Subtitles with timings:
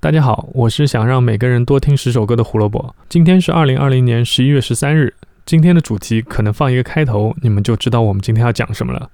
[0.00, 2.94] 大家好，我是想让每个人多听十首歌的胡萝卜。
[3.08, 5.12] 今天是二零二零年十一月十三日，
[5.44, 9.10] 今天的主题可能放一个开头，你们就知道我们今天要讲什么了。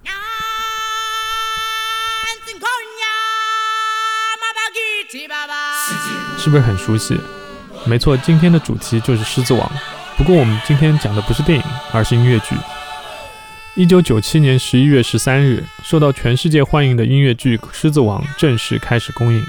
[6.37, 7.19] 是不是很熟悉？
[7.87, 9.66] 没错，今天的主题就是《狮子王》。
[10.19, 11.64] 不过我们今天讲的不是电影，
[11.95, 12.55] 而是音乐剧。
[13.75, 19.41] 一九九七年十一月十三日，受到全世界欢迎的音乐剧《狮子王》正式开始公映。《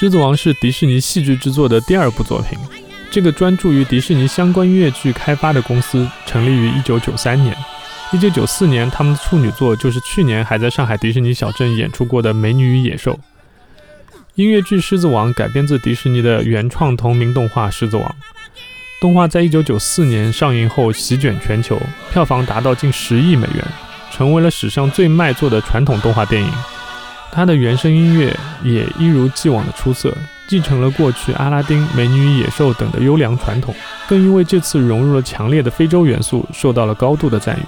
[0.00, 2.58] 狮子王》是迪士尼戏剧制作的第二部作品。
[3.10, 7.54] 这个专注于迪士尼相关音乐剧开发的公司成立于一九九三年。
[8.10, 13.12] 一九九四年，他们的处女作就是去年还在上海迪士尼小镇演出过的《美女与野兽》。
[14.36, 18.08] 音乐剧《狮子王》改编自迪士尼的原创同名动画《狮子王》。
[19.02, 21.78] 动画在一九九四年上映后席卷全球，
[22.10, 23.62] 票房达到近十亿美元，
[24.10, 26.50] 成为了史上最卖座的传统动画电影。
[27.32, 30.12] 他的原声音乐也一如既往的出色，
[30.48, 33.74] 继承了过去《阿拉丁》《美女与野兽》等的优良传统，
[34.08, 37.62] 更因为这次融入了强烈的非洲元素，受到了高度的赞誉。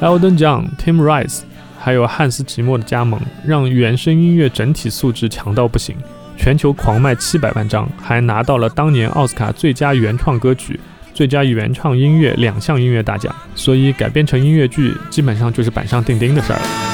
[0.00, 1.40] Elton John、Tim Rice
[1.78, 5.96] 还有汉斯·季默的加盟，让原声音乐整体素质强到不行。
[6.36, 10.78] 全球狂卖七百万张，还拿到了当年奥斯卡最佳原创歌曲、
[11.14, 13.34] 最佳原创音乐两项音乐大奖。
[13.54, 16.93] 所以改编成音乐剧，基本上就是板上钉钉的事儿了。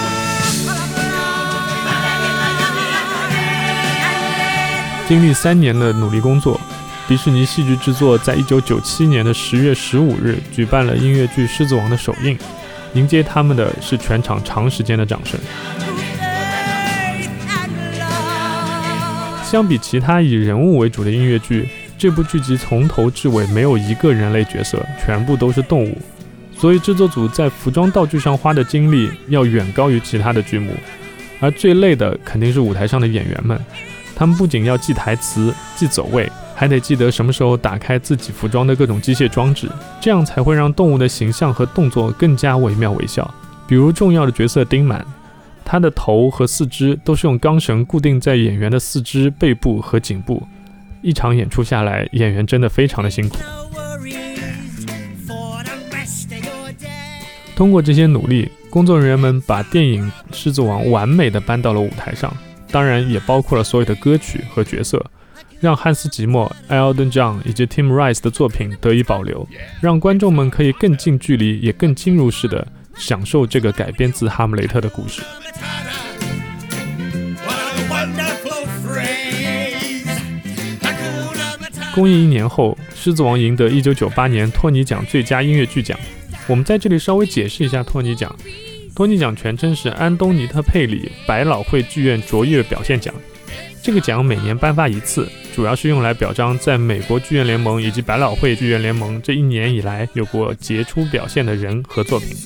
[5.10, 6.60] 经历三年的努力工作，
[7.08, 12.38] 迪士尼戏剧制作在一九九七年的十月十五日举办了音乐剧《狮子王》的首映，
[12.94, 15.40] 迎接他们的是全场长时间的掌声。
[19.42, 25.98] 相比其他以人物为主的音乐剧，这部剧集从头至尾没有一个人类角色，全部都是动物，
[26.56, 30.72] 所以制作组在服装道具上花的精力要远高于其他的剧目。
[31.40, 33.58] 而最累的肯定是舞台上的演员们，
[34.20, 39.66] 他们不仅要记台词、记走位，还得记得什么时候打开自己服装的各种机械装置，
[39.98, 43.28] 这样才会让动物的形象和动作更加惟妙惟肖。
[43.66, 45.02] 比如重要的角色丁满。
[45.64, 50.42] 他的头和四肢都是用钢绳固定在演员的四肢、背部和颈部。
[51.00, 53.38] 一场演出下来，演员真的非常的辛苦。
[57.56, 62.30] 通过这些努力，工作人员们把电影《狮子王》完美的搬到了舞台上，
[62.70, 65.04] 当然也包括了所有的歌曲和角色，
[65.60, 69.46] 让汉斯·季默、Elton John 以及 Tim Rice 的作品得以保留，
[69.80, 72.66] 让观众们可以更近距离、也更进入式的
[72.96, 75.22] 享受这个改编自《哈姆雷特》的故事。
[81.92, 85.98] 公映一年后，《狮子王》赢得1998年托尼奖最佳音乐剧奖。
[86.46, 88.34] 我们在这里稍微解释一下托尼奖。
[89.00, 93.14] 托尼奖全称是安东尼特·佩里百老汇剧院卓越表现奖。
[93.82, 102.36] 这个奖每年颁发一次，主要是用来表彰在美国剧院联盟以及百老汇剧院联盟这一年以来有过杰出表现的人和作品。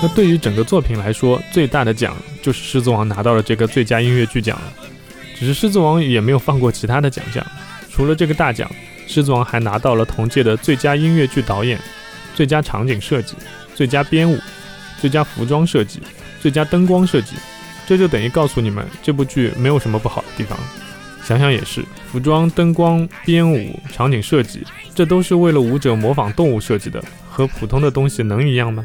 [0.00, 4.72] 那对于整个作品来说，最大的奖就是《狮子王》拿到了这个最佳音乐剧奖了。
[5.38, 7.46] 只是《狮子王》也没有放过其他的奖项，
[7.90, 8.66] 除了这个大奖，
[9.12, 11.78] 《狮子王》还拿到了同届的最佳音乐剧导演、
[12.34, 13.34] 最佳场景设计、
[13.74, 14.38] 最佳编舞、
[15.00, 16.00] 最佳服装设计、
[16.40, 17.36] 最佳灯光设计。
[17.86, 20.58] 这就等于告诉你们，这部剧没有什么不好的地方。
[21.24, 28.84] 想想也是，服装、灯光、编舞、场景设计，这都是为了舞者模仿动物设计的，和普通的东西能一样吗？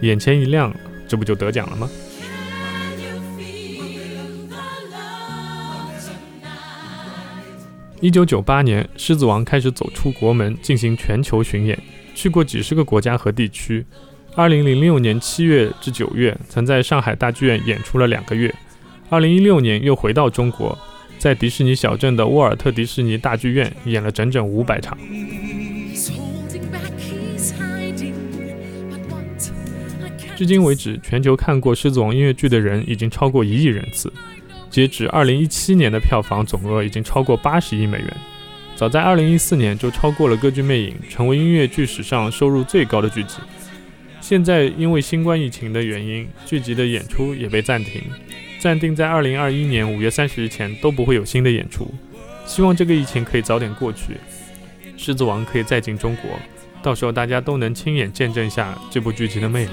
[0.00, 0.74] 眼前一亮，
[1.08, 1.90] 这不就得奖了吗？
[8.00, 11.82] 一九九八年，《狮子王》开始走出国门，进行全球巡演，
[12.14, 13.84] 去过几十个国家和地区。
[14.36, 18.54] 二零零六年七月至九月，曾在上海大剧院演出了两个月。
[19.08, 20.78] 二零一六年又回到中国，
[21.18, 24.98] 在迪士尼小镇的沃尔特迪士尼大剧院演了整整五百场。
[30.36, 34.12] 至今为止，全球看过《狮子王》音乐剧的人已经超过一亿人次。
[34.68, 38.16] 截止二零一七年的票房总额已经超过八十亿美元，
[38.74, 43.36] 早在二零一四年就超过了《歌剧魅影》，成为音乐剧史上收入最高的剧集。
[44.28, 48.02] 现在因为新冠疫情的原因，剧集的演出也被暂停，
[48.58, 51.94] 暂定在二零二一年五月三十日前都不会有新的演出。
[52.44, 54.14] 希望这个疫情可以早点过去，
[54.96, 56.28] 《狮子王》可以再进中国，
[56.82, 59.70] 到时候大家都能亲眼见证一下这部剧集的魅力。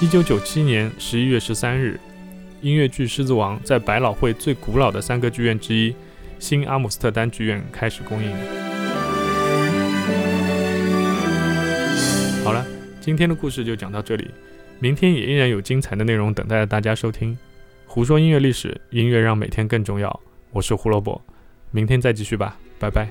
[0.00, 2.00] 一九九七年十一月十三日，
[2.62, 5.94] 音乐剧《狮子王》在百老汇最古老的三个剧院之一——
[6.40, 8.71] 新阿姆斯特丹剧院开始公映。
[12.44, 12.66] 好了，
[13.00, 14.28] 今天的故事就讲到这里，
[14.80, 17.38] 明天也依然有精彩的内容等待着大家收听。
[17.86, 20.20] 胡说音乐历史，音乐让每天更重要。
[20.50, 21.22] 我是胡萝卜，
[21.70, 23.08] 明天再继续吧，拜拜。